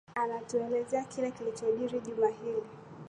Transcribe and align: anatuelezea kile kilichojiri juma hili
anatuelezea 0.15 1.03
kile 1.03 1.31
kilichojiri 1.31 1.99
juma 1.99 2.27
hili 2.27 2.67